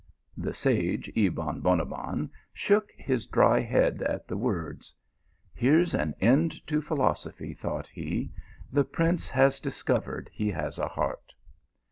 The 0.35 0.55
sage 0.55 1.11
Ebon 1.15 1.61
Bonabbon 1.61 2.31
shook 2.53 2.89
his 2.97 3.27
dry 3.27 3.59
head 3.59 4.01
at 4.01 4.27
the 4.27 4.35
words." 4.35 4.91
Here 5.53 5.81
s 5.81 5.93
an 5.93 6.15
end 6.19 6.65
to 6.65 6.81
philosophy," 6.81 7.53
thought 7.53 7.85
he." 7.87 8.31
The 8.73 8.83
prince 8.83 9.29
has 9.29 9.59
discovered 9.59 10.31
he 10.33 10.49
has 10.49 10.79
a 10.79 10.87
heart 10.87 11.35